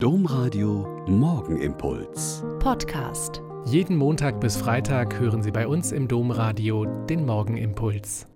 [0.00, 2.44] Domradio Morgenimpuls.
[2.60, 3.42] Podcast.
[3.64, 8.28] Jeden Montag bis Freitag hören Sie bei uns im Domradio den Morgenimpuls.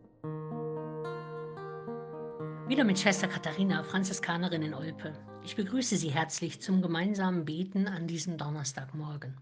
[2.66, 5.12] Wieder mit Schwester Katharina, Franziskanerin in Olpe.
[5.44, 9.36] Ich begrüße Sie herzlich zum gemeinsamen Beten an diesem Donnerstagmorgen.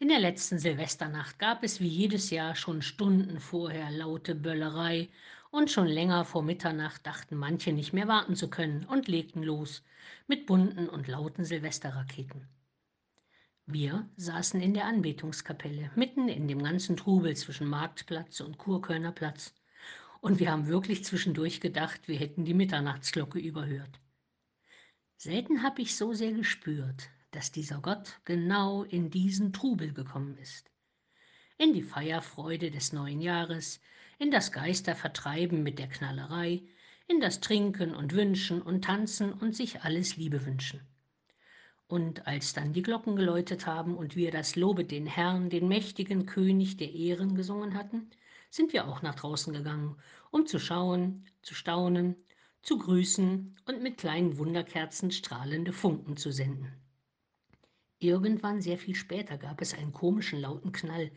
[0.00, 5.08] In der letzten Silvesternacht gab es wie jedes Jahr schon Stunden vorher laute Böllerei
[5.50, 9.84] und schon länger vor Mitternacht dachten manche nicht mehr warten zu können und legten los
[10.26, 12.48] mit bunten und lauten Silvesterraketen.
[13.66, 19.54] Wir saßen in der Anbetungskapelle, mitten in dem ganzen Trubel zwischen Marktplatz und Kurkölner Platz.
[20.20, 24.00] Und wir haben wirklich zwischendurch gedacht, wir hätten die Mitternachtsglocke überhört.
[25.16, 30.70] Selten habe ich so sehr gespürt, dass dieser Gott genau in diesen Trubel gekommen ist.
[31.58, 33.80] In die Feierfreude des neuen Jahres,
[34.18, 36.62] in das Geistervertreiben mit der Knallerei,
[37.08, 40.80] in das Trinken und Wünschen und Tanzen und sich alles Liebe wünschen.
[41.86, 46.26] Und als dann die Glocken geläutet haben und wir das Lobe den Herrn, den mächtigen
[46.26, 48.10] König der Ehren gesungen hatten,
[48.48, 49.96] sind wir auch nach draußen gegangen,
[50.30, 52.16] um zu schauen, zu staunen,
[52.62, 56.83] zu grüßen und mit kleinen Wunderkerzen strahlende Funken zu senden.
[58.04, 61.10] Irgendwann, sehr viel später, gab es einen komischen lauten Knall,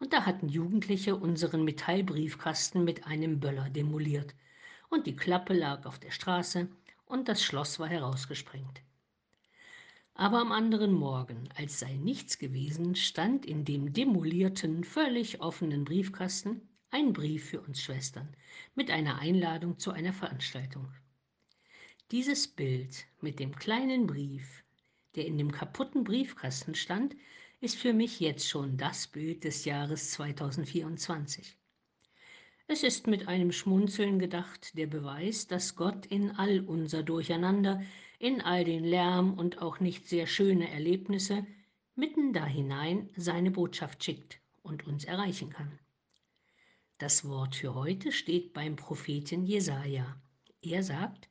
[0.00, 4.34] und da hatten Jugendliche unseren Metallbriefkasten mit einem Böller demoliert,
[4.90, 6.68] und die Klappe lag auf der Straße,
[7.04, 8.82] und das Schloss war herausgesprengt.
[10.14, 16.60] Aber am anderen Morgen, als sei nichts gewesen, stand in dem demolierten, völlig offenen Briefkasten
[16.90, 18.34] ein Brief für uns Schwestern
[18.74, 20.92] mit einer Einladung zu einer Veranstaltung.
[22.10, 24.64] Dieses Bild mit dem kleinen Brief,
[25.16, 27.16] der in dem kaputten Briefkasten stand,
[27.60, 31.56] ist für mich jetzt schon das Bild des Jahres 2024.
[32.68, 37.82] Es ist mit einem Schmunzeln gedacht, der Beweis, dass Gott in all unser Durcheinander,
[38.18, 41.46] in all den Lärm und auch nicht sehr schöne Erlebnisse,
[41.94, 45.78] mitten da hinein seine Botschaft schickt und uns erreichen kann.
[46.98, 50.20] Das Wort für heute steht beim Propheten Jesaja.
[50.60, 51.28] Er sagt: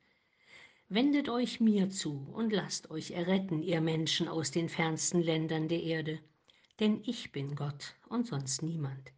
[0.88, 5.82] Wendet euch mir zu und lasst euch erretten, ihr Menschen aus den fernsten Ländern der
[5.82, 6.20] Erde.
[6.80, 9.12] Denn ich bin Gott und sonst niemand.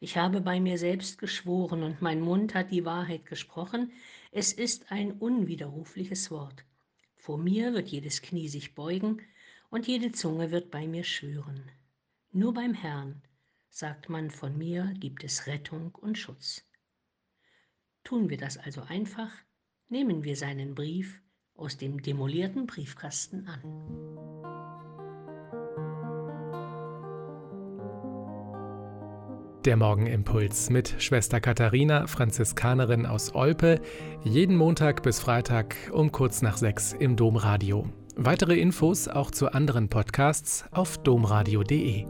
[0.00, 3.92] Ich habe bei mir selbst geschworen und mein Mund hat die Wahrheit gesprochen.
[4.30, 6.64] Es ist ein unwiderrufliches Wort.
[7.16, 9.20] Vor mir wird jedes Knie sich beugen
[9.68, 11.70] und jede Zunge wird bei mir schwören.
[12.32, 13.20] Nur beim Herrn,
[13.68, 16.64] sagt man, von mir gibt es Rettung und Schutz.
[18.02, 19.30] Tun wir das also einfach,
[19.92, 21.20] nehmen wir seinen Brief
[21.54, 23.60] aus dem demolierten Briefkasten an.
[29.66, 33.80] Der Morgenimpuls mit Schwester Katharina, Franziskanerin aus Olpe,
[34.24, 37.86] jeden Montag bis Freitag um kurz nach sechs im Domradio.
[38.16, 42.06] Weitere Infos auch zu anderen Podcasts auf domradio.de.